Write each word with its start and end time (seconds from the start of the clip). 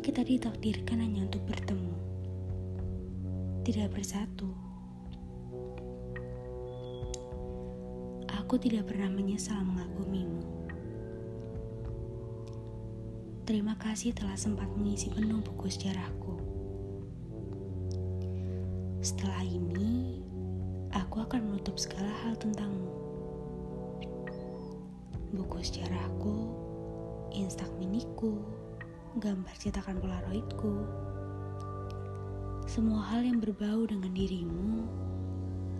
kita 0.00 0.24
ditakdirkan 0.24 0.96
hanya 1.04 1.28
untuk 1.28 1.44
bertemu, 1.44 1.92
tidak 3.68 3.92
bersatu. 3.92 4.48
Aku 8.32 8.56
tidak 8.56 8.88
pernah 8.88 9.12
menyesal 9.12 9.60
mengagumimu. 9.60 10.40
Terima 13.44 13.76
kasih 13.76 14.16
telah 14.16 14.40
sempat 14.40 14.72
mengisi 14.72 15.12
penuh 15.12 15.44
buku 15.44 15.68
sejarahku. 15.68 16.36
Setelah 19.04 19.44
ini, 19.44 20.24
aku 20.96 21.24
akan 21.28 21.52
menutup 21.52 21.76
segala 21.76 22.08
hal 22.24 22.40
tentangmu. 22.40 22.92
Buku 25.36 25.58
sejarahku, 25.60 26.36
instak 27.36 27.68
miniku, 27.76 28.40
gambar 29.20 29.52
cetakan 29.60 30.00
polaroidku. 30.00 30.88
Semua 32.64 33.04
hal 33.12 33.28
yang 33.28 33.44
berbau 33.44 33.84
dengan 33.84 34.08
dirimu 34.16 34.88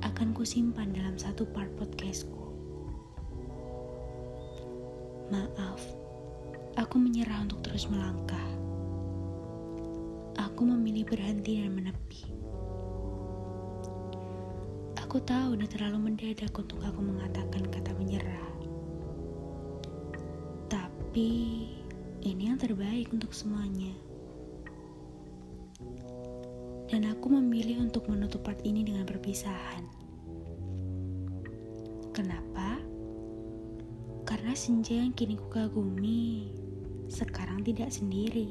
akan 0.00 0.32
kusimpan 0.32 0.96
dalam 0.96 1.12
satu 1.20 1.44
part 1.52 1.68
podcastku. 1.76 2.40
Maaf, 5.28 5.82
aku 6.80 6.96
menyerah 6.96 7.44
untuk 7.44 7.60
terus 7.60 7.84
melangkah. 7.92 8.48
Aku 10.40 10.64
memilih 10.64 11.04
berhenti 11.04 11.60
dan 11.60 11.76
menepi. 11.76 12.24
Aku 15.04 15.20
tahu 15.20 15.60
udah 15.60 15.68
terlalu 15.68 16.12
mendadak 16.12 16.56
untuk 16.56 16.80
aku 16.80 17.04
mengatakan 17.04 17.60
kata 17.68 17.92
menyerah. 17.92 18.48
Tapi 20.72 21.28
ini 22.22 22.50
yang 22.50 22.58
terbaik 22.58 23.12
untuk 23.14 23.30
semuanya. 23.30 23.94
Dan 26.88 27.04
aku 27.04 27.28
memilih 27.28 27.84
untuk 27.84 28.08
menutup 28.08 28.42
part 28.42 28.58
ini 28.64 28.80
dengan 28.82 29.04
perpisahan. 29.04 29.84
Kenapa? 32.16 32.80
Karena 34.24 34.52
senja 34.56 34.96
yang 34.96 35.12
kini 35.12 35.36
kukagumi 35.36 36.50
sekarang 37.12 37.62
tidak 37.62 37.92
sendiri. 37.92 38.48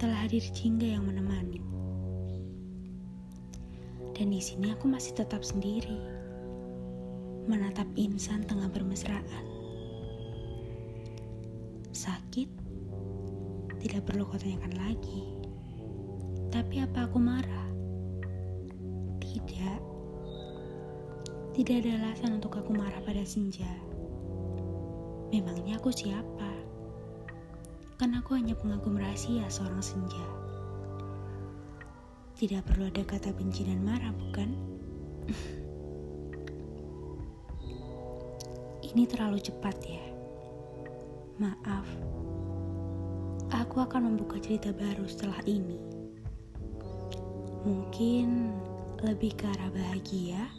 Telah 0.00 0.24
hadir 0.24 0.42
jingga 0.56 0.98
yang 0.98 1.04
menemani. 1.04 1.60
Dan 4.16 4.34
di 4.34 4.42
sini 4.42 4.74
aku 4.74 4.90
masih 4.90 5.14
tetap 5.14 5.46
sendiri. 5.46 6.00
Menatap 7.46 7.86
insan 7.94 8.42
tengah 8.44 8.66
bermesraan. 8.72 9.57
Sakit? 11.98 12.46
Tidak 13.82 14.06
perlu 14.06 14.22
kau 14.22 14.38
tanyakan 14.38 14.70
lagi. 14.78 15.34
Tapi 16.46 16.78
apa 16.78 17.10
aku 17.10 17.18
marah? 17.18 17.66
Tidak. 19.18 19.80
Tidak 21.58 21.76
ada 21.82 21.90
alasan 21.98 22.38
untuk 22.38 22.54
aku 22.54 22.70
marah 22.70 23.02
pada 23.02 23.26
senja. 23.26 23.66
Memangnya 25.34 25.74
aku 25.74 25.90
siapa? 25.90 26.54
Kan 27.98 28.14
aku 28.14 28.38
hanya 28.38 28.54
pengagum 28.54 28.94
rahasia 28.94 29.50
seorang 29.50 29.82
senja. 29.82 30.22
Tidak 32.38 32.62
perlu 32.62 32.94
ada 32.94 33.02
kata 33.02 33.34
benci 33.34 33.66
dan 33.66 33.82
marah, 33.82 34.14
bukan? 34.14 34.54
Ini 38.94 39.02
terlalu 39.10 39.42
cepat 39.42 39.82
ya. 39.82 40.07
Maaf, 41.38 41.86
aku 43.54 43.78
akan 43.78 44.10
membuka 44.10 44.42
cerita 44.42 44.74
baru 44.74 45.06
setelah 45.06 45.38
ini. 45.46 45.78
Mungkin 47.62 48.50
lebih 49.06 49.38
ke 49.38 49.46
arah 49.46 49.70
bahagia 49.70 50.50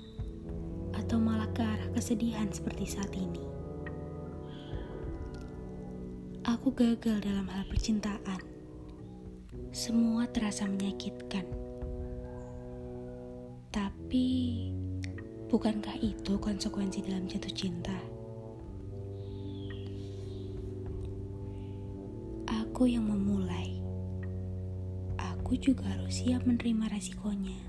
atau 0.96 1.20
malah 1.20 1.52
ke 1.52 1.60
arah 1.60 1.92
kesedihan 1.92 2.48
seperti 2.48 2.96
saat 2.96 3.12
ini. 3.12 3.44
Aku 6.48 6.72
gagal 6.72 7.28
dalam 7.28 7.52
hal 7.52 7.68
percintaan. 7.68 8.40
Semua 9.76 10.32
terasa 10.32 10.64
menyakitkan. 10.64 11.44
Tapi, 13.68 14.28
bukankah 15.52 16.00
itu 16.00 16.40
konsekuensi 16.40 17.04
dalam 17.04 17.28
jatuh 17.28 17.52
cinta? 17.52 18.19
Aku 22.80 22.88
yang 22.88 23.12
memulai. 23.12 23.76
Aku 25.20 25.60
juga 25.60 25.84
harus 25.84 26.24
siap 26.24 26.48
menerima 26.48 26.88
resikonya. 26.88 27.60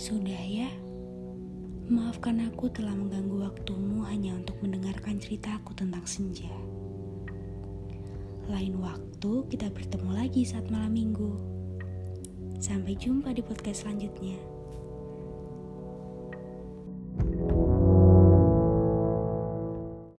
Sudah 0.00 0.40
ya, 0.48 0.72
maafkan 1.92 2.40
aku 2.48 2.72
telah 2.72 2.96
mengganggu 2.96 3.44
waktumu 3.44 4.08
hanya 4.08 4.40
untuk 4.40 4.56
mendengarkan 4.64 5.20
ceritaku 5.20 5.76
tentang 5.76 6.08
senja. 6.08 6.48
Lain 8.48 8.80
waktu 8.80 9.44
kita 9.52 9.68
bertemu 9.68 10.10
lagi 10.16 10.48
saat 10.48 10.64
malam 10.72 10.96
minggu. 10.96 11.28
Sampai 12.56 12.96
jumpa 12.96 13.36
di 13.36 13.44
podcast 13.44 13.84
selanjutnya. 13.84 14.53